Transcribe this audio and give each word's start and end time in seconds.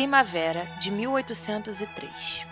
Primavera 0.00 0.64
de 0.80 0.90
1803. 0.90 2.46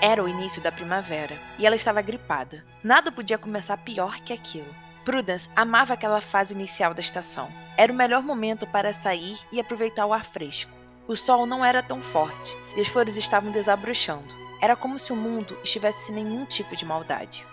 Era 0.00 0.20
o 0.20 0.28
início 0.28 0.60
da 0.60 0.72
primavera 0.72 1.38
e 1.56 1.64
ela 1.64 1.76
estava 1.76 2.02
gripada. 2.02 2.64
Nada 2.82 3.12
podia 3.12 3.38
começar 3.38 3.76
pior 3.76 4.18
que 4.22 4.32
aquilo. 4.32 4.74
Prudence 5.04 5.48
amava 5.54 5.94
aquela 5.94 6.20
fase 6.20 6.52
inicial 6.52 6.92
da 6.92 7.00
estação. 7.00 7.48
Era 7.76 7.92
o 7.92 7.94
melhor 7.94 8.24
momento 8.24 8.66
para 8.66 8.92
sair 8.92 9.38
e 9.52 9.60
aproveitar 9.60 10.04
o 10.04 10.12
ar 10.12 10.24
fresco. 10.24 10.72
O 11.06 11.14
sol 11.14 11.46
não 11.46 11.64
era 11.64 11.80
tão 11.80 12.02
forte 12.02 12.56
e 12.76 12.80
as 12.80 12.88
flores 12.88 13.16
estavam 13.16 13.52
desabrochando. 13.52 14.34
Era 14.60 14.74
como 14.74 14.98
se 14.98 15.12
o 15.12 15.16
mundo 15.16 15.56
estivesse 15.62 16.06
sem 16.06 16.16
nenhum 16.16 16.44
tipo 16.44 16.74
de 16.74 16.84
maldade. 16.84 17.46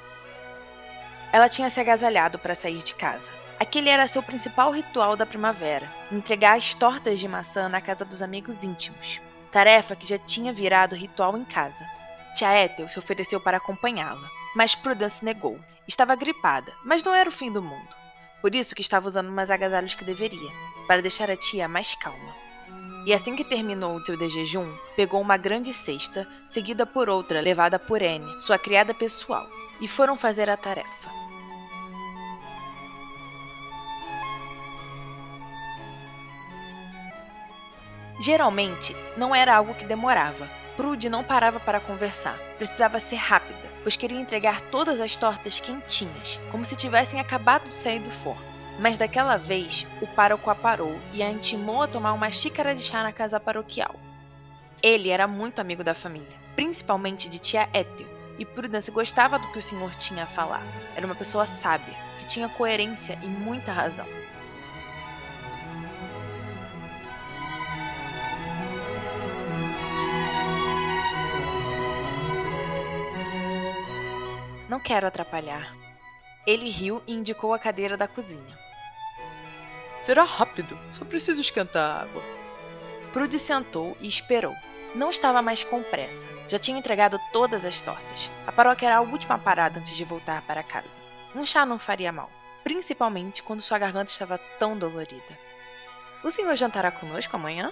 Ela 1.32 1.48
tinha 1.48 1.70
se 1.70 1.80
agasalhado 1.80 2.40
para 2.40 2.56
sair 2.56 2.82
de 2.82 2.96
casa. 2.96 3.43
Aquele 3.64 3.88
era 3.88 4.10
seu 4.10 4.22
principal 4.22 4.74
ritual 4.74 5.16
da 5.16 5.26
primavera: 5.26 5.90
entregar 6.12 6.58
as 6.58 6.76
tortas 6.76 7.18
de 7.18 7.30
maçã 7.30 7.70
na 7.70 7.80
casa 7.80 8.04
dos 8.04 8.22
amigos 8.22 8.62
íntimos. 8.62 9.22
Tarefa 9.54 9.96
que 9.96 10.06
já 10.06 10.18
tinha 10.18 10.52
virado 10.52 10.98
ritual 10.98 11.38
em 11.38 11.46
casa. 11.46 11.86
Tia 12.36 12.62
Ethel 12.62 12.90
se 12.90 13.00
ofereceu 13.00 13.40
para 13.40 13.56
acompanhá-la, 13.56 14.30
mas 14.54 14.76
Prudence 14.76 15.24
negou. 15.24 15.58
Estava 15.88 16.14
gripada, 16.14 16.74
mas 16.84 17.04
não 17.04 17.16
era 17.16 17.30
o 17.30 17.32
fim 17.32 17.54
do 17.54 17.62
mundo. 17.62 17.88
Por 18.42 18.54
isso 18.54 18.76
que 18.76 18.82
estava 18.82 19.08
usando 19.08 19.32
mais 19.32 19.50
agasalhos 19.50 19.96
que 19.96 20.04
deveria, 20.04 20.52
para 20.86 21.02
deixar 21.02 21.32
a 21.32 21.38
tia 21.38 21.66
mais 21.66 21.96
calma. 21.96 22.36
E 23.06 23.14
assim 23.14 23.34
que 23.34 23.46
terminou 23.46 23.96
o 23.96 24.06
seu 24.06 24.18
de 24.18 24.28
jejum, 24.28 24.70
pegou 24.98 25.22
uma 25.22 25.38
grande 25.38 25.74
cesta, 25.74 26.28
seguida 26.48 26.86
por 26.86 27.08
outra 27.08 27.40
levada 27.40 27.80
por 27.80 28.04
Anne, 28.04 28.42
sua 28.42 28.60
criada 28.60 28.94
pessoal, 28.94 29.48
e 29.80 29.88
foram 29.88 30.18
fazer 30.18 30.50
a 30.50 30.58
tarefa. 30.58 31.23
Geralmente, 38.24 38.96
não 39.18 39.36
era 39.36 39.54
algo 39.54 39.74
que 39.74 39.84
demorava, 39.84 40.50
Prude 40.78 41.10
não 41.10 41.26
parava 41.26 41.60
para 41.60 41.82
conversar. 41.82 42.38
Precisava 42.58 42.98
ser 42.98 43.18
rápida, 43.18 43.60
pois 43.84 43.98
queria 43.98 44.18
entregar 44.18 44.62
todas 44.72 45.02
as 45.02 45.18
tortas 45.18 45.60
quentinhas, 45.60 46.40
como 46.50 46.64
se 46.64 46.74
tivessem 46.74 47.20
acabado 47.20 47.68
de 47.68 47.74
sair 47.74 48.00
do 48.00 48.10
forno. 48.10 48.42
Mas 48.80 48.96
daquela 48.96 49.36
vez, 49.36 49.86
o 50.02 50.08
pároco 50.08 50.50
a 50.50 50.56
parou 50.56 50.98
e 51.12 51.22
a 51.22 51.30
intimou 51.30 51.84
a 51.84 51.88
tomar 51.88 52.14
uma 52.14 52.32
xícara 52.32 52.74
de 52.74 52.82
chá 52.82 53.04
na 53.04 53.12
casa 53.12 53.42
paroquial. 53.42 53.94
Ele 54.82 55.10
era 55.10 55.28
muito 55.28 55.60
amigo 55.60 55.84
da 55.84 55.94
família, 55.94 56.38
principalmente 56.56 57.28
de 57.28 57.40
tia 57.40 57.68
Ethel, 57.74 58.08
e 58.40 58.46
Prudence 58.46 58.90
gostava 58.90 59.38
do 59.38 59.50
que 59.50 59.60
o 59.60 59.62
senhor 59.62 59.94
tinha 59.96 60.24
a 60.24 60.28
falar. 60.28 60.64
Era 60.96 61.06
uma 61.06 61.14
pessoa 61.14 61.46
sábia, 61.46 61.94
que 62.20 62.28
tinha 62.28 62.48
coerência 62.48 63.20
e 63.22 63.28
muita 63.28 63.74
razão. 63.74 64.08
Não 74.74 74.80
quero 74.80 75.06
atrapalhar. 75.06 75.72
Ele 76.48 76.68
riu 76.68 77.00
e 77.06 77.14
indicou 77.14 77.54
a 77.54 77.60
cadeira 77.60 77.96
da 77.96 78.08
cozinha. 78.08 78.58
Será 80.02 80.24
rápido, 80.24 80.76
só 80.94 81.06
preciso 81.06 81.40
esquentar 81.40 81.84
a 81.84 82.02
água. 82.02 82.24
Prude 83.14 83.38
sentou 83.38 83.96
e 84.02 84.08
esperou. 84.08 84.56
Não 84.96 85.12
estava 85.12 85.44
mais 85.44 85.64
com 85.64 85.84
pressa. 85.84 86.28
Já 86.48 86.58
tinha 86.58 86.80
entregado 86.80 87.20
todas 87.32 87.64
as 87.66 87.80
tortas. 87.82 88.32
A 88.48 88.52
paróquia 88.52 88.88
era 88.88 88.96
a 88.98 89.02
última 89.02 89.38
parada 89.38 89.80
antes 89.80 89.96
de 89.96 90.04
voltar 90.04 90.42
para 90.42 90.64
casa. 90.64 91.00
Um 91.36 91.46
chá 91.46 91.68
não 91.68 91.78
faria 91.78 92.12
mal, 92.12 92.32
principalmente 92.64 93.44
quando 93.44 93.62
sua 93.62 93.78
garganta 93.78 94.12
estava 94.12 94.40
tão 94.58 94.76
dolorida. 94.76 95.38
O 96.24 96.32
senhor 96.32 96.56
jantará 96.56 96.90
conosco 96.90 97.36
amanhã? 97.36 97.72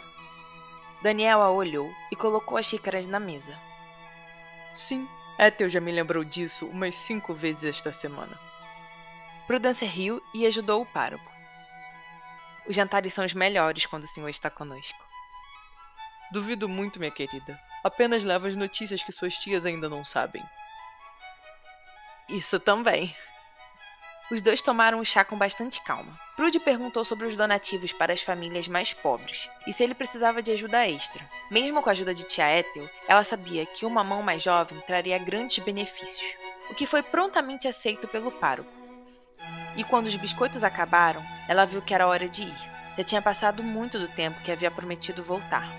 Daniel 1.01 1.41
a 1.41 1.49
olhou 1.49 1.91
e 2.11 2.15
colocou 2.15 2.59
as 2.59 2.67
xícaras 2.67 3.07
na 3.07 3.19
mesa. 3.19 3.57
Sim, 4.75 5.07
Ethel 5.43 5.71
já 5.71 5.81
me 5.81 5.91
lembrou 5.91 6.23
disso 6.23 6.67
umas 6.67 6.95
cinco 6.95 7.33
vezes 7.33 7.63
esta 7.63 7.91
semana. 7.91 8.39
Prudence 9.47 9.83
riu 9.83 10.21
e 10.35 10.45
ajudou 10.45 10.83
o 10.83 10.85
pároco. 10.85 11.31
Os 12.67 12.75
jantares 12.75 13.11
são 13.11 13.25
os 13.25 13.33
melhores 13.33 13.87
quando 13.87 14.03
o 14.03 14.07
senhor 14.07 14.29
está 14.29 14.51
conosco. 14.51 15.03
Duvido 16.31 16.69
muito, 16.69 16.99
minha 16.99 17.09
querida. 17.09 17.59
Apenas 17.83 18.23
levo 18.23 18.45
as 18.45 18.55
notícias 18.55 19.01
que 19.01 19.11
suas 19.11 19.33
tias 19.33 19.65
ainda 19.65 19.89
não 19.89 20.05
sabem. 20.05 20.43
Isso 22.29 22.59
também. 22.59 23.15
Os 24.31 24.41
dois 24.41 24.61
tomaram 24.61 25.01
o 25.01 25.05
chá 25.05 25.25
com 25.25 25.37
bastante 25.37 25.83
calma. 25.83 26.17
Prude 26.37 26.57
perguntou 26.57 27.03
sobre 27.03 27.27
os 27.27 27.35
donativos 27.35 27.91
para 27.91 28.13
as 28.13 28.21
famílias 28.21 28.65
mais 28.65 28.93
pobres 28.93 29.49
e 29.67 29.73
se 29.73 29.83
ele 29.83 29.93
precisava 29.93 30.41
de 30.41 30.49
ajuda 30.51 30.87
extra. 30.87 31.21
Mesmo 31.51 31.83
com 31.83 31.89
a 31.89 31.91
ajuda 31.91 32.15
de 32.15 32.23
tia 32.23 32.57
Ethel, 32.57 32.89
ela 33.09 33.25
sabia 33.25 33.65
que 33.65 33.85
uma 33.85 34.05
mão 34.05 34.23
mais 34.23 34.41
jovem 34.41 34.79
traria 34.87 35.17
grandes 35.17 35.61
benefícios, 35.61 36.33
o 36.69 36.73
que 36.73 36.87
foi 36.87 37.03
prontamente 37.03 37.67
aceito 37.67 38.07
pelo 38.07 38.31
pároco. 38.31 38.71
E 39.75 39.83
quando 39.83 40.07
os 40.07 40.15
biscoitos 40.15 40.63
acabaram, 40.63 41.21
ela 41.45 41.65
viu 41.65 41.81
que 41.81 41.93
era 41.93 42.07
hora 42.07 42.29
de 42.29 42.43
ir. 42.43 42.71
Já 42.97 43.03
tinha 43.03 43.21
passado 43.21 43.61
muito 43.61 43.99
do 43.99 44.07
tempo 44.07 44.41
que 44.43 44.51
havia 44.51 44.71
prometido 44.71 45.21
voltar. 45.21 45.69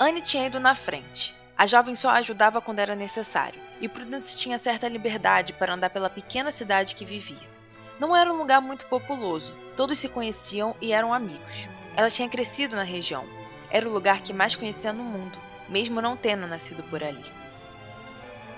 Anne 0.00 0.22
tinha 0.22 0.46
ido 0.46 0.58
na 0.58 0.74
frente. 0.74 1.34
A 1.54 1.66
jovem 1.66 1.94
só 1.94 2.08
ajudava 2.08 2.62
quando 2.62 2.78
era 2.78 2.94
necessário, 2.94 3.60
e 3.78 3.88
Prudence 3.88 4.38
tinha 4.38 4.56
certa 4.56 4.88
liberdade 4.88 5.52
para 5.52 5.74
andar 5.74 5.90
pela 5.90 6.08
pequena 6.08 6.50
cidade 6.50 6.94
que 6.94 7.04
vivia. 7.04 7.57
Não 7.98 8.16
era 8.16 8.32
um 8.32 8.36
lugar 8.36 8.60
muito 8.60 8.86
populoso, 8.86 9.52
todos 9.76 9.98
se 9.98 10.08
conheciam 10.08 10.76
e 10.80 10.92
eram 10.92 11.12
amigos. 11.12 11.68
Ela 11.96 12.10
tinha 12.10 12.28
crescido 12.28 12.76
na 12.76 12.84
região, 12.84 13.24
era 13.70 13.88
o 13.88 13.92
lugar 13.92 14.20
que 14.20 14.32
mais 14.32 14.54
conhecia 14.54 14.92
no 14.92 15.02
mundo, 15.02 15.36
mesmo 15.68 16.00
não 16.00 16.16
tendo 16.16 16.46
nascido 16.46 16.82
por 16.84 17.02
ali. 17.02 17.24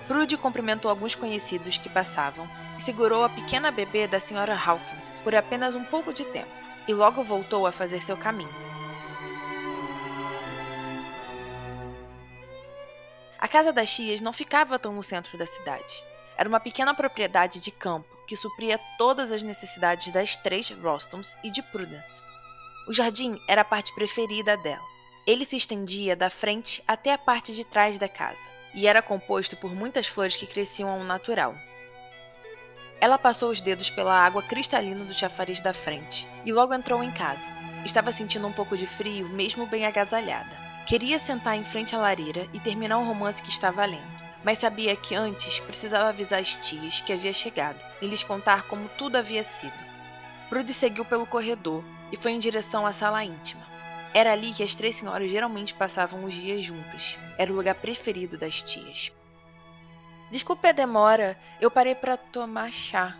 Prude 0.07 0.37
cumprimentou 0.37 0.91
alguns 0.91 1.15
conhecidos 1.15 1.77
que 1.77 1.89
passavam 1.89 2.47
e 2.77 2.81
segurou 2.81 3.23
a 3.23 3.29
pequena 3.29 3.71
bebê 3.71 4.07
da 4.07 4.19
senhora 4.19 4.55
Hawkins 4.55 5.11
por 5.23 5.33
apenas 5.33 5.73
um 5.73 5.83
pouco 5.83 6.13
de 6.13 6.23
tempo, 6.25 6.51
e 6.87 6.93
logo 6.93 7.23
voltou 7.23 7.65
a 7.65 7.71
fazer 7.71 8.03
seu 8.03 8.15
caminho. 8.15 8.53
A 13.39 13.47
casa 13.47 13.73
das 13.73 13.89
Chias 13.89 14.21
não 14.21 14.31
ficava 14.31 14.77
tão 14.77 14.93
no 14.93 15.01
centro 15.01 15.35
da 15.35 15.47
cidade. 15.47 16.03
Era 16.37 16.47
uma 16.47 16.59
pequena 16.59 16.93
propriedade 16.93 17.59
de 17.59 17.71
campo 17.71 18.20
que 18.31 18.37
supria 18.37 18.79
todas 18.97 19.29
as 19.29 19.43
necessidades 19.43 20.07
das 20.13 20.37
três 20.37 20.69
Rostons 20.69 21.35
e 21.43 21.51
de 21.51 21.61
Prudence. 21.61 22.21
O 22.87 22.93
jardim 22.93 23.37
era 23.45 23.59
a 23.59 23.65
parte 23.65 23.93
preferida 23.93 24.55
dela. 24.55 24.87
Ele 25.27 25.43
se 25.43 25.57
estendia 25.57 26.15
da 26.15 26.29
frente 26.29 26.81
até 26.87 27.11
a 27.11 27.17
parte 27.17 27.53
de 27.53 27.65
trás 27.65 27.97
da 27.97 28.07
casa 28.07 28.39
e 28.73 28.87
era 28.87 29.01
composto 29.01 29.57
por 29.57 29.75
muitas 29.75 30.07
flores 30.07 30.37
que 30.37 30.47
cresciam 30.47 30.89
ao 30.89 31.03
natural. 31.03 31.53
Ela 33.01 33.17
passou 33.17 33.51
os 33.51 33.59
dedos 33.59 33.89
pela 33.89 34.13
água 34.13 34.41
cristalina 34.41 35.03
do 35.03 35.13
chafariz 35.13 35.59
da 35.59 35.73
frente 35.73 36.25
e 36.45 36.53
logo 36.53 36.73
entrou 36.73 37.03
em 37.03 37.11
casa. 37.11 37.49
Estava 37.83 38.13
sentindo 38.13 38.47
um 38.47 38.53
pouco 38.53 38.77
de 38.77 38.87
frio, 38.87 39.27
mesmo 39.27 39.67
bem 39.67 39.85
agasalhada. 39.85 40.57
Queria 40.87 41.19
sentar 41.19 41.57
em 41.57 41.65
frente 41.65 41.93
à 41.93 41.99
lareira 41.99 42.47
e 42.53 42.61
terminar 42.61 42.97
o 42.97 43.03
romance 43.03 43.43
que 43.43 43.49
estava 43.49 43.83
lendo 43.83 44.20
mas 44.43 44.57
sabia 44.57 44.95
que 44.95 45.15
antes 45.15 45.59
precisava 45.59 46.09
avisar 46.09 46.39
as 46.39 46.55
tias 46.55 47.01
que 47.01 47.13
havia 47.13 47.33
chegado 47.33 47.79
e 48.01 48.07
lhes 48.07 48.23
contar 48.23 48.63
como 48.63 48.89
tudo 48.97 49.17
havia 49.17 49.43
sido. 49.43 49.73
Prudy 50.49 50.73
seguiu 50.73 51.05
pelo 51.05 51.25
corredor 51.25 51.83
e 52.11 52.17
foi 52.17 52.31
em 52.31 52.39
direção 52.39 52.85
à 52.85 52.91
sala 52.91 53.23
íntima. 53.23 53.65
Era 54.13 54.33
ali 54.33 54.53
que 54.53 54.63
as 54.63 54.75
três 54.75 54.97
senhoras 54.97 55.29
geralmente 55.29 55.73
passavam 55.73 56.25
os 56.25 56.33
dias 56.33 56.63
juntas. 56.63 57.17
Era 57.37 57.51
o 57.51 57.55
lugar 57.55 57.75
preferido 57.75 58.37
das 58.37 58.61
tias. 58.61 59.11
Desculpe 60.29 60.67
a 60.67 60.71
demora, 60.71 61.37
eu 61.59 61.71
parei 61.71 61.95
para 61.95 62.17
tomar 62.17 62.71
chá. 62.71 63.17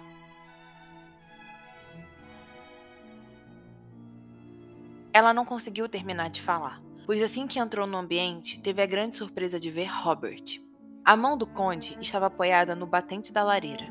Ela 5.14 5.34
não 5.34 5.46
conseguiu 5.46 5.90
terminar 5.90 6.30
de 6.30 6.42
falar, 6.42 6.82
pois 7.06 7.22
assim 7.22 7.48
que 7.48 7.60
entrou 7.60 7.86
no 7.86 7.98
ambiente, 7.98 8.62
teve 8.62 8.82
a 8.82 8.86
grande 8.86 9.18
surpresa 9.18 9.60
de 9.60 9.70
ver 9.70 9.88
Robert. 9.88 10.71
A 11.04 11.18
mão 11.18 11.36
do 11.36 11.48
conde 11.48 11.98
estava 12.00 12.28
apoiada 12.28 12.76
no 12.76 12.86
batente 12.86 13.34
da 13.34 13.44
lareira, 13.44 13.86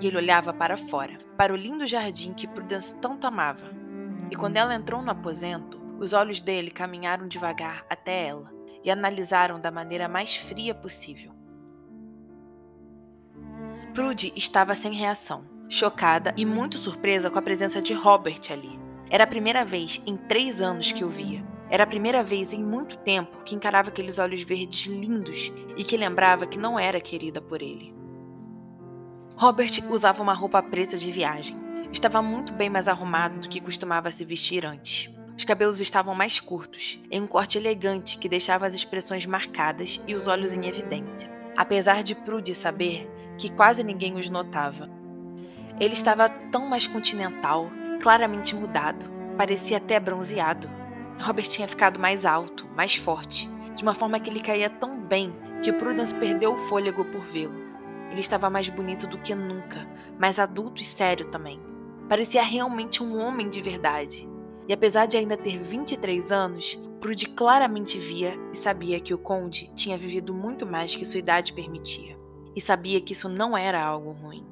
e 0.00 0.06
ele 0.06 0.16
olhava 0.16 0.52
para 0.52 0.76
fora, 0.76 1.16
para 1.36 1.52
o 1.52 1.56
lindo 1.56 1.86
jardim 1.86 2.32
que 2.32 2.48
Prudence 2.48 2.94
tanto 2.96 3.28
amava. 3.28 3.70
E 4.28 4.34
quando 4.34 4.56
ela 4.56 4.74
entrou 4.74 5.00
no 5.00 5.10
aposento, 5.10 5.80
os 6.00 6.12
olhos 6.12 6.40
dele 6.40 6.70
caminharam 6.70 7.28
devagar 7.28 7.86
até 7.88 8.26
ela 8.26 8.52
e 8.82 8.90
analisaram 8.90 9.60
da 9.60 9.70
maneira 9.70 10.08
mais 10.08 10.34
fria 10.34 10.74
possível. 10.74 11.32
Prude 13.94 14.32
estava 14.34 14.74
sem 14.74 14.92
reação, 14.92 15.44
chocada 15.68 16.34
e 16.36 16.44
muito 16.44 16.76
surpresa 16.76 17.30
com 17.30 17.38
a 17.38 17.42
presença 17.42 17.80
de 17.80 17.94
Robert 17.94 18.40
ali. 18.50 18.78
Era 19.10 19.24
a 19.24 19.28
primeira 19.28 19.64
vez 19.64 20.02
em 20.04 20.16
três 20.16 20.60
anos 20.60 20.90
que 20.90 21.04
o 21.04 21.08
via. 21.08 21.44
Era 21.70 21.84
a 21.84 21.86
primeira 21.86 22.22
vez 22.22 22.52
em 22.52 22.62
muito 22.62 22.96
tempo 22.98 23.42
que 23.44 23.54
encarava 23.54 23.88
aqueles 23.88 24.18
olhos 24.18 24.42
verdes 24.42 24.86
lindos 24.86 25.52
e 25.76 25.84
que 25.84 25.96
lembrava 25.96 26.46
que 26.46 26.58
não 26.58 26.78
era 26.78 27.00
querida 27.00 27.40
por 27.40 27.60
ele. 27.60 27.94
Robert 29.36 29.70
usava 29.90 30.22
uma 30.22 30.34
roupa 30.34 30.62
preta 30.62 30.96
de 30.96 31.10
viagem. 31.10 31.56
Estava 31.92 32.20
muito 32.20 32.52
bem 32.52 32.68
mais 32.68 32.88
arrumado 32.88 33.40
do 33.40 33.48
que 33.48 33.60
costumava 33.60 34.10
se 34.10 34.24
vestir 34.24 34.66
antes. 34.66 35.10
Os 35.36 35.44
cabelos 35.44 35.80
estavam 35.80 36.14
mais 36.16 36.40
curtos, 36.40 37.00
em 37.08 37.22
um 37.22 37.26
corte 37.26 37.56
elegante 37.56 38.18
que 38.18 38.28
deixava 38.28 38.66
as 38.66 38.74
expressões 38.74 39.24
marcadas 39.24 40.02
e 40.04 40.16
os 40.16 40.26
olhos 40.26 40.52
em 40.52 40.66
evidência, 40.66 41.30
apesar 41.56 42.02
de 42.02 42.16
Prudy 42.16 42.56
saber 42.56 43.08
que 43.38 43.48
quase 43.48 43.84
ninguém 43.84 44.16
os 44.16 44.28
notava. 44.28 44.90
Ele 45.78 45.94
estava 45.94 46.28
tão 46.28 46.66
mais 46.66 46.88
continental, 46.88 47.70
claramente 48.02 48.56
mudado, 48.56 49.06
parecia 49.36 49.76
até 49.76 50.00
bronzeado. 50.00 50.68
Robert 51.20 51.48
tinha 51.48 51.68
ficado 51.68 51.98
mais 51.98 52.24
alto, 52.24 52.66
mais 52.76 52.94
forte, 52.96 53.50
de 53.74 53.82
uma 53.82 53.94
forma 53.94 54.20
que 54.20 54.30
ele 54.30 54.40
caía 54.40 54.70
tão 54.70 55.00
bem 55.00 55.34
que 55.62 55.72
Prudence 55.72 56.14
perdeu 56.14 56.54
o 56.54 56.58
fôlego 56.68 57.04
por 57.06 57.24
vê-lo. 57.24 57.54
Ele 58.10 58.20
estava 58.20 58.48
mais 58.48 58.68
bonito 58.68 59.06
do 59.06 59.18
que 59.18 59.34
nunca, 59.34 59.86
mais 60.18 60.38
adulto 60.38 60.80
e 60.80 60.84
sério 60.84 61.26
também. 61.30 61.60
Parecia 62.08 62.42
realmente 62.42 63.02
um 63.02 63.18
homem 63.20 63.50
de 63.50 63.60
verdade. 63.60 64.28
E 64.66 64.72
apesar 64.72 65.06
de 65.06 65.16
ainda 65.16 65.36
ter 65.36 65.58
23 65.58 66.30
anos, 66.30 66.78
Prudy 67.00 67.26
claramente 67.26 67.98
via 67.98 68.34
e 68.52 68.56
sabia 68.56 69.00
que 69.00 69.14
o 69.14 69.18
conde 69.18 69.70
tinha 69.74 69.98
vivido 69.98 70.32
muito 70.32 70.66
mais 70.66 70.94
que 70.94 71.04
sua 71.04 71.18
idade 71.18 71.52
permitia. 71.52 72.16
E 72.56 72.60
sabia 72.60 73.00
que 73.00 73.12
isso 73.12 73.28
não 73.28 73.56
era 73.56 73.82
algo 73.82 74.10
ruim. 74.12 74.44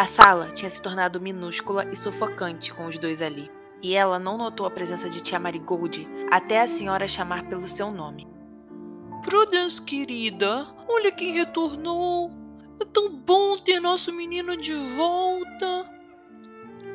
A 0.00 0.06
sala 0.06 0.46
tinha 0.54 0.70
se 0.70 0.80
tornado 0.80 1.20
minúscula 1.20 1.86
e 1.92 1.94
sufocante 1.94 2.72
com 2.72 2.86
os 2.86 2.98
dois 2.98 3.20
ali, 3.20 3.50
e 3.82 3.94
ela 3.94 4.18
não 4.18 4.38
notou 4.38 4.64
a 4.64 4.70
presença 4.70 5.10
de 5.10 5.20
tia 5.20 5.38
Marigold 5.38 6.08
até 6.30 6.62
a 6.62 6.66
senhora 6.66 7.06
chamar 7.06 7.44
pelo 7.50 7.68
seu 7.68 7.90
nome. 7.90 8.26
Prudence, 9.22 9.82
querida, 9.82 10.66
olha 10.88 11.12
quem 11.12 11.34
retornou. 11.34 12.30
É 12.80 12.84
tão 12.86 13.14
bom 13.14 13.58
ter 13.58 13.78
nosso 13.78 14.10
menino 14.10 14.56
de 14.56 14.72
volta. 14.96 15.84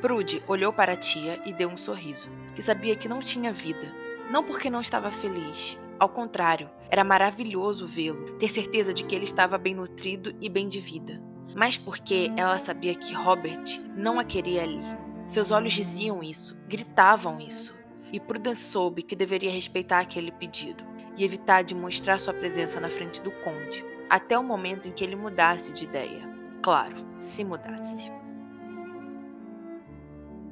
Prude 0.01 0.41
olhou 0.47 0.73
para 0.73 0.93
a 0.93 0.97
tia 0.97 1.39
e 1.45 1.53
deu 1.53 1.69
um 1.69 1.77
sorriso, 1.77 2.27
que 2.55 2.61
sabia 2.63 2.95
que 2.95 3.07
não 3.07 3.19
tinha 3.19 3.53
vida. 3.53 3.93
Não 4.31 4.43
porque 4.43 4.67
não 4.67 4.81
estava 4.81 5.11
feliz. 5.11 5.77
Ao 5.99 6.09
contrário, 6.09 6.71
era 6.89 7.03
maravilhoso 7.03 7.85
vê-lo, 7.85 8.31
ter 8.39 8.49
certeza 8.49 8.91
de 8.91 9.03
que 9.03 9.13
ele 9.13 9.25
estava 9.25 9.59
bem 9.59 9.75
nutrido 9.75 10.35
e 10.41 10.49
bem 10.49 10.67
de 10.67 10.79
vida 10.79 11.34
mas 11.55 11.77
porque 11.77 12.31
ela 12.35 12.59
sabia 12.59 12.93
que 12.93 13.13
Robert 13.13 13.63
não 13.95 14.19
a 14.19 14.25
queria 14.25 14.61
ali. 14.61 14.81
Seus 15.25 15.51
olhos 15.51 15.71
diziam 15.71 16.21
isso, 16.21 16.55
gritavam 16.67 17.39
isso. 17.39 17.73
E 18.11 18.19
Prudence 18.19 18.65
soube 18.65 19.01
que 19.01 19.15
deveria 19.15 19.49
respeitar 19.49 19.99
aquele 19.99 20.31
pedido 20.31 20.83
e 21.17 21.23
evitar 21.23 21.63
de 21.63 21.73
mostrar 21.73 22.19
sua 22.19 22.33
presença 22.33 22.79
na 22.79 22.89
frente 22.89 23.21
do 23.21 23.31
conde, 23.31 23.83
até 24.09 24.37
o 24.37 24.43
momento 24.43 24.87
em 24.87 24.91
que 24.91 25.03
ele 25.03 25.15
mudasse 25.15 25.71
de 25.71 25.85
ideia. 25.85 26.29
Claro, 26.61 26.95
se 27.19 27.43
mudasse. 27.43 28.11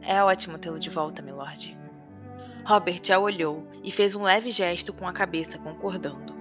É 0.02 0.24
ótimo 0.24 0.58
tê-lo 0.58 0.80
de 0.80 0.90
volta, 0.90 1.22
milord. 1.22 1.78
Robert 2.66 3.02
a 3.14 3.20
olhou 3.20 3.68
e 3.84 3.92
fez 3.92 4.16
um 4.16 4.24
leve 4.24 4.52
gesto 4.52 4.94
com 4.94 5.06
a 5.06 5.14
cabeça, 5.14 5.58
concordando. 5.58 6.34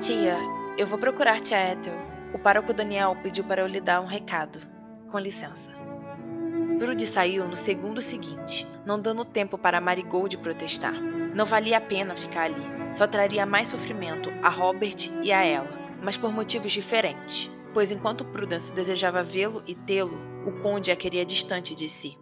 Tia, 0.00 0.36
eu 0.76 0.86
vou 0.86 0.98
procurar 0.98 1.40
tia 1.40 1.72
Ethel. 1.72 2.13
O 2.34 2.38
pároco 2.38 2.74
Daniel 2.74 3.16
pediu 3.22 3.44
para 3.44 3.62
eu 3.62 3.66
lhe 3.68 3.80
dar 3.80 4.00
um 4.00 4.06
recado. 4.06 4.58
Com 5.08 5.20
licença. 5.20 5.70
Prudy 6.80 7.06
saiu 7.06 7.46
no 7.46 7.56
segundo 7.56 8.02
seguinte, 8.02 8.66
não 8.84 9.00
dando 9.00 9.24
tempo 9.24 9.56
para 9.56 9.80
Marigold 9.80 10.36
protestar. 10.38 10.92
Não 10.92 11.46
valia 11.46 11.78
a 11.78 11.80
pena 11.80 12.16
ficar 12.16 12.42
ali. 12.42 12.60
Só 12.92 13.06
traria 13.06 13.46
mais 13.46 13.68
sofrimento 13.68 14.32
a 14.42 14.48
Robert 14.48 14.96
e 15.22 15.32
a 15.32 15.44
ela, 15.44 15.70
mas 16.02 16.16
por 16.16 16.32
motivos 16.32 16.72
diferentes. 16.72 17.48
Pois 17.72 17.92
enquanto 17.92 18.24
Prudence 18.24 18.72
desejava 18.72 19.22
vê-lo 19.22 19.62
e 19.64 19.76
tê-lo, 19.76 20.18
o 20.44 20.60
conde 20.60 20.90
a 20.90 20.96
queria 20.96 21.24
distante 21.24 21.72
de 21.72 21.88
si. 21.88 22.18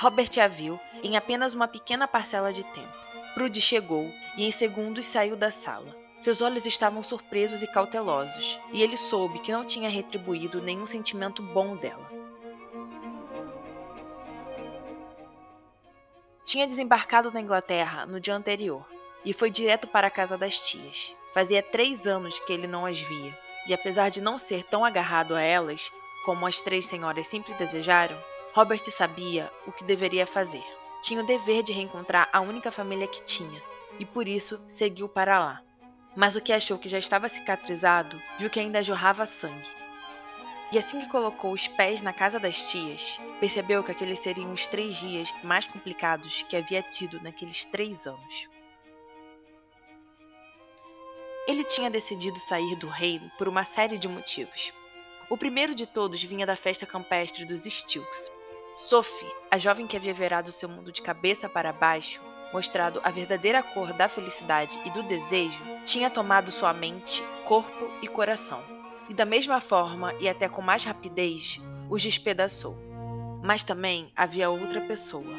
Robert 0.00 0.30
a 0.40 0.46
viu 0.46 0.78
em 1.02 1.16
apenas 1.16 1.54
uma 1.54 1.66
pequena 1.66 2.06
parcela 2.06 2.52
de 2.52 2.62
tempo. 2.62 2.94
Prudy 3.34 3.60
chegou 3.60 4.08
e 4.36 4.44
em 4.44 4.52
segundos 4.52 5.06
saiu 5.06 5.34
da 5.34 5.50
sala. 5.50 5.92
Seus 6.20 6.40
olhos 6.40 6.64
estavam 6.66 7.02
surpresos 7.02 7.64
e 7.64 7.66
cautelosos, 7.66 8.60
e 8.72 8.80
ele 8.80 8.96
soube 8.96 9.40
que 9.40 9.50
não 9.50 9.64
tinha 9.64 9.88
retribuído 9.88 10.62
nenhum 10.62 10.86
sentimento 10.86 11.42
bom 11.42 11.74
dela. 11.74 12.08
Tinha 16.44 16.66
desembarcado 16.66 17.32
na 17.32 17.40
Inglaterra 17.40 18.06
no 18.06 18.20
dia 18.20 18.36
anterior 18.36 18.86
e 19.24 19.32
foi 19.32 19.50
direto 19.50 19.88
para 19.88 20.06
a 20.06 20.10
casa 20.10 20.38
das 20.38 20.58
tias. 20.58 21.12
Fazia 21.34 21.60
três 21.60 22.06
anos 22.06 22.38
que 22.40 22.52
ele 22.52 22.68
não 22.68 22.86
as 22.86 22.98
via, 22.98 23.36
e 23.66 23.74
apesar 23.74 24.10
de 24.10 24.20
não 24.20 24.38
ser 24.38 24.62
tão 24.62 24.84
agarrado 24.84 25.34
a 25.34 25.42
elas 25.42 25.90
como 26.24 26.46
as 26.46 26.60
três 26.60 26.86
senhoras 26.86 27.26
sempre 27.26 27.52
desejaram, 27.54 28.16
Robert 28.58 28.82
sabia 28.90 29.48
o 29.68 29.70
que 29.70 29.84
deveria 29.84 30.26
fazer. 30.26 30.64
Tinha 31.00 31.22
o 31.22 31.24
dever 31.24 31.62
de 31.62 31.72
reencontrar 31.72 32.28
a 32.32 32.40
única 32.40 32.72
família 32.72 33.06
que 33.06 33.22
tinha, 33.22 33.62
e 34.00 34.04
por 34.04 34.26
isso 34.26 34.60
seguiu 34.66 35.08
para 35.08 35.38
lá. 35.38 35.62
Mas 36.16 36.34
o 36.34 36.40
que 36.40 36.52
achou 36.52 36.76
que 36.76 36.88
já 36.88 36.98
estava 36.98 37.28
cicatrizado, 37.28 38.20
viu 38.36 38.50
que 38.50 38.58
ainda 38.58 38.82
jorrava 38.82 39.26
sangue. 39.26 39.64
E 40.72 40.78
assim 40.78 40.98
que 40.98 41.08
colocou 41.08 41.52
os 41.52 41.68
pés 41.68 42.00
na 42.00 42.12
casa 42.12 42.40
das 42.40 42.68
tias, 42.68 43.20
percebeu 43.38 43.84
que 43.84 43.92
aqueles 43.92 44.18
seriam 44.18 44.52
os 44.52 44.66
três 44.66 44.96
dias 44.96 45.32
mais 45.44 45.64
complicados 45.64 46.44
que 46.48 46.56
havia 46.56 46.82
tido 46.82 47.22
naqueles 47.22 47.64
três 47.64 48.08
anos. 48.08 48.48
Ele 51.46 51.62
tinha 51.62 51.88
decidido 51.88 52.40
sair 52.40 52.74
do 52.74 52.88
reino 52.88 53.30
por 53.38 53.46
uma 53.46 53.62
série 53.62 53.98
de 53.98 54.08
motivos. 54.08 54.72
O 55.30 55.38
primeiro 55.38 55.76
de 55.76 55.86
todos 55.86 56.20
vinha 56.24 56.44
da 56.44 56.56
festa 56.56 56.84
campestre 56.84 57.44
dos 57.44 57.62
Stilks, 57.62 58.36
Sophie, 58.78 59.26
a 59.50 59.58
jovem 59.58 59.88
que 59.88 59.96
havia 59.96 60.14
virado 60.14 60.52
seu 60.52 60.68
mundo 60.68 60.92
de 60.92 61.02
cabeça 61.02 61.48
para 61.48 61.72
baixo, 61.72 62.20
mostrado 62.52 63.00
a 63.02 63.10
verdadeira 63.10 63.60
cor 63.60 63.92
da 63.92 64.08
felicidade 64.08 64.78
e 64.84 64.90
do 64.90 65.02
desejo, 65.02 65.58
tinha 65.84 66.08
tomado 66.08 66.52
sua 66.52 66.72
mente, 66.72 67.20
corpo 67.44 67.90
e 68.00 68.06
coração. 68.06 68.62
E 69.08 69.14
da 69.14 69.24
mesma 69.24 69.60
forma, 69.60 70.14
e 70.20 70.28
até 70.28 70.48
com 70.48 70.62
mais 70.62 70.84
rapidez, 70.84 71.60
os 71.90 72.00
despedaçou. 72.00 72.78
Mas 73.42 73.64
também 73.64 74.12
havia 74.14 74.48
outra 74.48 74.80
pessoa. 74.80 75.34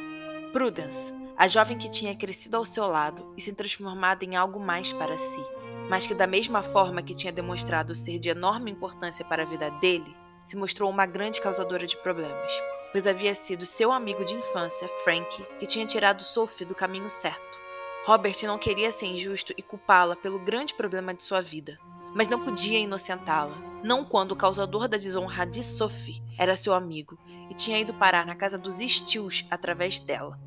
Prudence, 0.52 1.14
a 1.38 1.48
jovem 1.48 1.78
que 1.78 1.90
tinha 1.90 2.16
crescido 2.18 2.58
ao 2.58 2.66
seu 2.66 2.88
lado 2.88 3.34
e 3.38 3.42
se 3.42 3.54
transformado 3.54 4.24
em 4.24 4.36
algo 4.36 4.60
mais 4.60 4.92
para 4.92 5.18
si, 5.18 5.44
mas 5.90 6.06
que, 6.06 6.14
da 6.14 6.28
mesma 6.28 6.62
forma 6.62 7.02
que 7.02 7.16
tinha 7.16 7.32
demonstrado 7.32 7.96
ser 7.96 8.20
de 8.20 8.28
enorme 8.28 8.70
importância 8.70 9.24
para 9.24 9.44
a 9.44 9.46
vida 9.46 9.72
dele, 9.80 10.19
se 10.46 10.56
mostrou 10.58 10.90
uma 10.90 11.06
grande 11.06 11.42
causadora 11.42 11.86
de 11.86 11.98
problemas 11.98 12.52
pois 12.92 13.06
havia 13.06 13.36
sido 13.36 13.66
seu 13.66 13.92
amigo 13.92 14.26
de 14.26 14.34
infância, 14.34 14.88
Frank, 15.04 15.44
que 15.60 15.68
tinha 15.68 15.86
tirado 15.86 16.24
Sophie 16.24 16.66
do 16.66 16.76
caminho 16.76 17.10
certo. 17.10 17.58
Robert 18.06 18.38
não 18.44 18.58
queria 18.58 18.92
ser 18.92 19.06
injusto 19.06 19.54
e 19.58 19.62
culpá-la 19.62 20.16
pelo 20.16 20.40
grande 20.40 20.74
problema 20.74 21.14
de 21.14 21.24
sua 21.24 21.42
vida, 21.42 21.78
mas 22.16 22.28
não 22.28 22.44
podia 22.44 22.80
inocentá-la, 22.80 23.56
não 23.84 24.04
quando 24.04 24.32
o 24.32 24.36
causador 24.36 24.88
da 24.88 24.98
desonra 24.98 25.46
de 25.46 25.64
Sophie 25.64 26.22
era 26.38 26.56
seu 26.56 26.74
amigo 26.74 27.18
e 27.50 27.54
tinha 27.54 27.78
ido 27.78 27.94
parar 27.94 28.26
na 28.26 28.36
casa 28.36 28.58
dos 28.58 28.76
Steels 28.80 29.46
através 29.52 30.00
dela. 30.00 30.40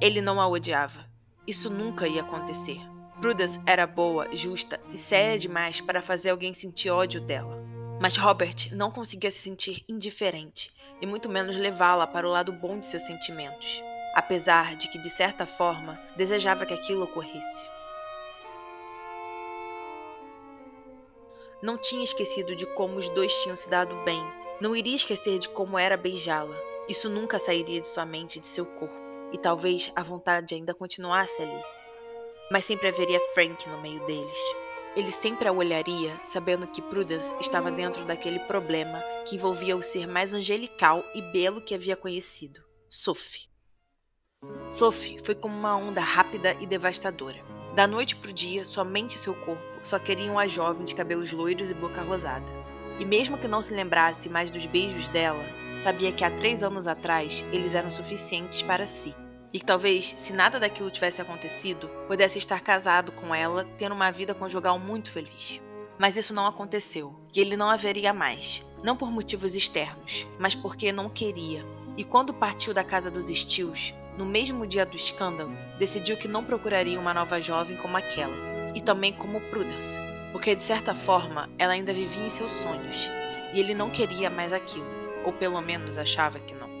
Ele 0.00 0.20
não 0.20 0.40
a 0.40 0.48
odiava. 0.48 1.06
Isso 1.46 1.70
nunca 1.70 2.08
ia 2.08 2.22
acontecer. 2.22 2.80
Prudence 3.20 3.60
era 3.64 3.86
boa, 3.86 4.34
justa 4.34 4.80
e 4.92 4.98
séria 4.98 5.38
demais 5.38 5.80
para 5.80 6.02
fazer 6.02 6.30
alguém 6.30 6.52
sentir 6.52 6.90
ódio 6.90 7.20
dela. 7.20 7.64
Mas 7.98 8.14
Robert 8.16 8.68
não 8.72 8.90
conseguia 8.90 9.30
se 9.30 9.38
sentir 9.38 9.82
indiferente 9.88 10.70
e 11.00 11.06
muito 11.06 11.30
menos 11.30 11.56
levá-la 11.56 12.06
para 12.06 12.28
o 12.28 12.30
lado 12.30 12.52
bom 12.52 12.78
de 12.78 12.86
seus 12.86 13.02
sentimentos, 13.02 13.80
apesar 14.14 14.76
de 14.76 14.88
que, 14.88 14.98
de 14.98 15.08
certa 15.08 15.46
forma, 15.46 15.98
desejava 16.14 16.66
que 16.66 16.74
aquilo 16.74 17.04
ocorresse. 17.04 17.64
Não 21.62 21.78
tinha 21.78 22.04
esquecido 22.04 22.54
de 22.54 22.66
como 22.74 22.96
os 22.96 23.08
dois 23.08 23.32
tinham 23.42 23.56
se 23.56 23.68
dado 23.68 23.96
bem, 24.04 24.22
não 24.60 24.76
iria 24.76 24.96
esquecer 24.96 25.38
de 25.38 25.48
como 25.48 25.78
era 25.78 25.96
beijá-la. 25.96 26.56
Isso 26.88 27.08
nunca 27.08 27.38
sairia 27.38 27.80
de 27.80 27.86
sua 27.86 28.04
mente 28.04 28.36
e 28.36 28.40
de 28.40 28.46
seu 28.46 28.66
corpo, 28.66 28.94
e 29.32 29.38
talvez 29.38 29.90
a 29.96 30.02
vontade 30.02 30.54
ainda 30.54 30.74
continuasse 30.74 31.40
ali. 31.40 31.62
Mas 32.50 32.66
sempre 32.66 32.88
haveria 32.88 33.20
Frank 33.34 33.68
no 33.68 33.80
meio 33.80 34.04
deles. 34.06 34.65
Ele 34.96 35.12
sempre 35.12 35.46
a 35.46 35.52
olharia, 35.52 36.18
sabendo 36.24 36.66
que 36.66 36.80
Prudence 36.80 37.30
estava 37.38 37.70
dentro 37.70 38.02
daquele 38.06 38.38
problema 38.40 38.98
que 39.28 39.36
envolvia 39.36 39.76
o 39.76 39.82
ser 39.82 40.06
mais 40.06 40.32
angelical 40.32 41.04
e 41.14 41.20
belo 41.20 41.60
que 41.60 41.74
havia 41.74 41.94
conhecido, 41.94 42.62
Sophie. 42.88 43.46
Sophie 44.70 45.18
foi 45.22 45.34
como 45.34 45.54
uma 45.54 45.76
onda 45.76 46.00
rápida 46.00 46.56
e 46.60 46.66
devastadora. 46.66 47.44
Da 47.74 47.86
noite 47.86 48.16
para 48.16 48.30
o 48.30 48.32
dia, 48.32 48.64
sua 48.64 48.84
mente 48.84 49.16
e 49.16 49.18
seu 49.18 49.34
corpo 49.34 49.62
só 49.82 49.98
queriam 49.98 50.38
a 50.38 50.48
jovem 50.48 50.86
de 50.86 50.94
cabelos 50.94 51.30
loiros 51.30 51.70
e 51.70 51.74
boca 51.74 52.00
rosada. 52.00 52.46
E 52.98 53.04
mesmo 53.04 53.36
que 53.36 53.46
não 53.46 53.60
se 53.60 53.74
lembrasse 53.74 54.30
mais 54.30 54.50
dos 54.50 54.64
beijos 54.64 55.08
dela, 55.08 55.44
sabia 55.82 56.10
que 56.10 56.24
há 56.24 56.30
três 56.30 56.62
anos 56.62 56.86
atrás 56.86 57.44
eles 57.52 57.74
eram 57.74 57.92
suficientes 57.92 58.62
para 58.62 58.86
si. 58.86 59.14
E 59.52 59.58
que 59.58 59.64
talvez, 59.64 60.14
se 60.18 60.32
nada 60.32 60.60
daquilo 60.60 60.90
tivesse 60.90 61.20
acontecido, 61.20 61.88
pudesse 62.06 62.38
estar 62.38 62.60
casado 62.60 63.12
com 63.12 63.34
ela, 63.34 63.64
tendo 63.78 63.94
uma 63.94 64.10
vida 64.10 64.34
conjugal 64.34 64.78
muito 64.78 65.10
feliz. 65.10 65.60
Mas 65.98 66.16
isso 66.16 66.34
não 66.34 66.46
aconteceu, 66.46 67.14
e 67.34 67.40
ele 67.40 67.56
não 67.56 67.70
haveria 67.70 68.12
mais, 68.12 68.66
não 68.82 68.96
por 68.96 69.10
motivos 69.10 69.54
externos, 69.54 70.26
mas 70.38 70.54
porque 70.54 70.92
não 70.92 71.08
queria. 71.08 71.64
E 71.96 72.04
quando 72.04 72.34
partiu 72.34 72.74
da 72.74 72.84
casa 72.84 73.10
dos 73.10 73.30
estios, 73.30 73.94
no 74.18 74.26
mesmo 74.26 74.66
dia 74.66 74.84
do 74.84 74.96
escândalo, 74.96 75.56
decidiu 75.78 76.16
que 76.16 76.28
não 76.28 76.44
procuraria 76.44 77.00
uma 77.00 77.14
nova 77.14 77.40
jovem 77.40 77.76
como 77.78 77.96
aquela, 77.96 78.36
e 78.74 78.80
também 78.82 79.12
como 79.12 79.40
Prudence, 79.40 79.98
porque 80.32 80.54
de 80.54 80.62
certa 80.62 80.94
forma 80.94 81.48
ela 81.58 81.72
ainda 81.72 81.94
vivia 81.94 82.26
em 82.26 82.30
seus 82.30 82.52
sonhos, 82.62 83.08
e 83.54 83.60
ele 83.60 83.74
não 83.74 83.88
queria 83.88 84.28
mais 84.28 84.52
aquilo, 84.52 84.86
ou 85.24 85.32
pelo 85.32 85.60
menos 85.62 85.96
achava 85.96 86.38
que 86.38 86.54
não. 86.54 86.75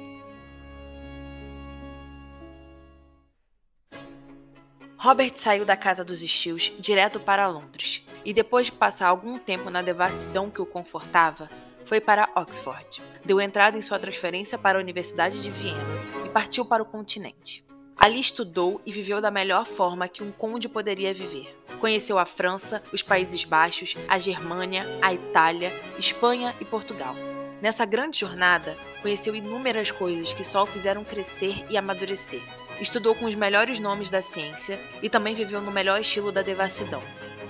Robert 5.06 5.34
saiu 5.36 5.64
da 5.64 5.76
casa 5.76 6.04
dos 6.04 6.20
estios 6.20 6.72
direto 6.80 7.20
para 7.20 7.46
Londres, 7.46 8.02
e 8.24 8.34
depois 8.34 8.66
de 8.66 8.72
passar 8.72 9.06
algum 9.06 9.38
tempo 9.38 9.70
na 9.70 9.80
devassidão 9.80 10.50
que 10.50 10.60
o 10.60 10.66
confortava, 10.66 11.48
foi 11.84 12.00
para 12.00 12.28
Oxford. 12.34 13.00
Deu 13.24 13.40
entrada 13.40 13.78
em 13.78 13.82
sua 13.82 14.00
transferência 14.00 14.58
para 14.58 14.76
a 14.76 14.80
Universidade 14.80 15.40
de 15.40 15.48
Viena 15.48 15.78
e 16.24 16.28
partiu 16.28 16.64
para 16.64 16.82
o 16.82 16.86
continente. 16.86 17.64
Ali 17.96 18.18
estudou 18.18 18.80
e 18.84 18.90
viveu 18.90 19.20
da 19.20 19.30
melhor 19.30 19.64
forma 19.64 20.08
que 20.08 20.24
um 20.24 20.32
conde 20.32 20.68
poderia 20.68 21.14
viver. 21.14 21.56
Conheceu 21.78 22.18
a 22.18 22.26
França, 22.26 22.82
os 22.92 23.00
Países 23.00 23.44
Baixos, 23.44 23.94
a 24.08 24.18
Germânia, 24.18 24.84
a 25.00 25.14
Itália, 25.14 25.72
Espanha 26.00 26.52
e 26.60 26.64
Portugal. 26.64 27.14
Nessa 27.62 27.84
grande 27.84 28.18
jornada, 28.18 28.76
conheceu 29.00 29.36
inúmeras 29.36 29.92
coisas 29.92 30.32
que 30.32 30.42
só 30.42 30.64
o 30.64 30.66
fizeram 30.66 31.04
crescer 31.04 31.64
e 31.70 31.76
amadurecer. 31.76 32.42
Estudou 32.80 33.14
com 33.14 33.24
os 33.24 33.34
melhores 33.34 33.80
nomes 33.80 34.10
da 34.10 34.20
ciência 34.20 34.78
e 35.02 35.08
também 35.08 35.34
viveu 35.34 35.60
no 35.60 35.70
melhor 35.70 36.00
estilo 36.00 36.30
da 36.30 36.42
devassidão. 36.42 37.02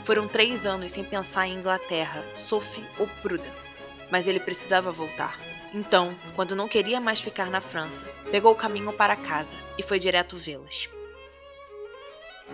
Foram 0.05 0.29
três 0.29 0.65
anos 0.65 0.93
sem 0.93 1.03
pensar 1.03 1.49
em 1.49 1.55
Inglaterra, 1.55 2.25
Sophie 2.35 2.85
ou 2.97 3.09
Prudence, 3.23 3.75
mas 4.09 4.29
ele 4.29 4.39
precisava 4.39 4.93
voltar. 4.93 5.37
Então, 5.75 6.15
quando 6.37 6.55
não 6.55 6.69
queria 6.69 7.01
mais 7.01 7.21
ficar 7.21 7.51
na 7.51 7.61
França, 7.61 8.07
pegou 8.31 8.53
o 8.53 8.57
caminho 8.57 8.93
para 8.93 9.17
casa 9.17 9.57
e 9.77 9.83
foi 9.83 9.99
direto 9.99 10.37
vê-las. 10.37 10.89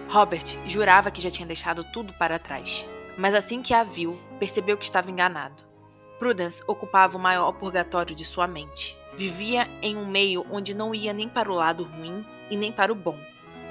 Robert 0.09 0.47
jurava 0.67 1.11
que 1.11 1.21
já 1.21 1.31
tinha 1.31 1.47
deixado 1.47 1.85
tudo 1.93 2.15
para 2.15 2.39
trás, 2.39 2.87
mas 3.19 3.35
assim 3.35 3.63
que 3.63 3.75
a 3.75 3.85
viu, 3.85 4.19
percebeu 4.39 4.79
que 4.79 4.85
estava 4.87 5.11
enganado. 5.11 5.63
Prudence 6.19 6.63
ocupava 6.67 7.19
o 7.19 7.21
maior 7.21 7.53
purgatório 7.53 8.15
de 8.15 8.25
sua 8.25 8.47
mente. 8.47 8.97
Vivia 9.15 9.69
em 9.83 9.97
um 9.97 10.07
meio 10.07 10.47
onde 10.51 10.73
não 10.73 10.95
ia 10.95 11.13
nem 11.13 11.29
para 11.29 11.53
o 11.53 11.55
lado 11.55 11.83
ruim 11.83 12.25
e 12.53 12.57
nem 12.57 12.71
para 12.71 12.93
o 12.93 12.95
bom. 12.95 13.19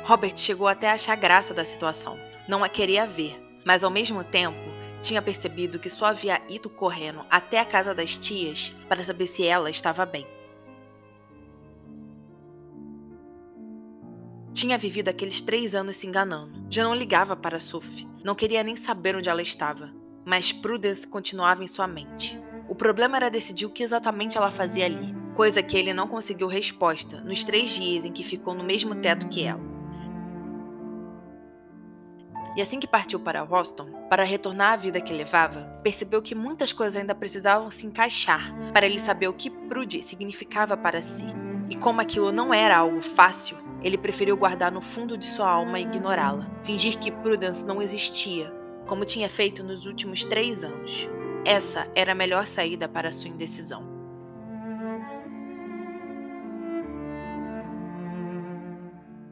Robert 0.04 0.38
chegou 0.38 0.68
até 0.68 0.90
a 0.90 0.94
achar 0.94 1.16
graça 1.16 1.54
da 1.54 1.64
situação. 1.64 2.20
Não 2.48 2.64
a 2.64 2.70
queria 2.70 3.06
ver, 3.06 3.40
mas 3.64 3.84
ao 3.84 3.92
mesmo 3.92 4.24
tempo 4.24 4.58
tinha 5.02 5.22
percebido 5.22 5.80
que 5.80 5.90
só 5.90 6.06
havia 6.06 6.42
ido 6.50 6.70
correndo 6.70 7.26
até 7.30 7.60
a 7.60 7.66
casa 7.66 7.94
das 7.94 8.18
tias 8.18 8.74
para 8.90 9.04
saber 9.04 9.28
se 9.28 9.46
ela 9.46 9.70
estava 9.70 10.06
bem. 10.06 10.26
Tinha 14.54 14.78
vivido 14.78 15.10
aqueles 15.10 15.42
três 15.42 15.74
anos 15.76 15.96
se 15.96 16.08
enganando. 16.08 16.66
Já 16.70 16.84
não 16.84 16.94
ligava 16.94 17.36
para 17.36 17.60
Sophie. 17.60 18.08
Não 18.24 18.36
queria 18.36 18.64
nem 18.64 18.76
saber 18.76 19.16
onde 19.16 19.30
ela 19.30 19.42
estava 19.42 20.02
mas 20.26 20.52
Prudence 20.52 21.08
continuava 21.08 21.64
em 21.64 21.68
sua 21.68 21.88
mente. 21.88 22.40
O 22.68 22.76
problema 22.76 23.18
era 23.18 23.30
decidir 23.30 23.66
o 23.66 23.70
que 23.70 23.84
exatamente 23.84 24.38
ela 24.38 24.52
fazia 24.52 24.86
ali, 24.86 25.14
coisa 25.42 25.64
que 25.64 25.76
ele 25.76 25.92
não 25.92 26.08
conseguiu 26.08 26.46
resposta 26.46 27.20
nos 27.22 27.44
três 27.44 27.72
dias 27.72 28.06
em 28.06 28.12
que 28.12 28.22
ficou 28.22 28.54
no 28.54 28.64
mesmo 28.64 28.94
teto 28.94 29.28
que 29.28 29.44
ela. 29.44 29.60
E 32.56 32.62
assim 32.62 32.80
que 32.80 32.86
partiu 32.86 33.20
para 33.20 33.44
Boston, 33.44 33.88
para 34.08 34.24
retornar 34.24 34.74
à 34.74 34.76
vida 34.76 35.02
que 35.02 35.12
levava, 35.12 35.62
percebeu 35.82 36.22
que 36.22 36.36
muitas 36.36 36.72
coisas 36.72 36.96
ainda 36.96 37.16
precisavam 37.16 37.72
se 37.72 37.88
encaixar 37.88 38.54
para 38.72 38.86
ele 38.86 39.00
saber 39.00 39.30
o 39.30 39.34
que 39.34 39.50
Prude 39.50 40.04
significava 40.04 40.78
para 40.78 41.02
si. 41.02 41.26
E 41.72 41.76
como 41.76 42.02
aquilo 42.02 42.32
não 42.32 42.54
era 42.54 42.78
algo 42.78 43.02
fácil, 43.02 43.58
ele 43.82 43.98
preferiu 43.98 44.38
guardar 44.38 44.72
no 44.72 44.80
fundo 44.80 45.18
de 45.18 45.26
sua 45.26 45.50
alma 45.50 45.80
e 45.80 45.84
ignorá-la, 45.86 46.52
fingir 46.64 47.00
que 47.00 47.10
Prudence 47.10 47.66
não 47.66 47.82
existia 47.82 48.54
como 48.86 49.06
tinha 49.06 49.28
feito 49.28 49.64
nos 49.64 49.88
últimos 49.88 50.24
três 50.24 50.64
anos. 50.64 51.10
Essa 51.44 51.88
era 51.96 52.12
a 52.12 52.16
melhor 52.16 52.46
saída 52.46 52.88
para 52.88 53.12
sua 53.12 53.32
indecisão. 53.32 53.91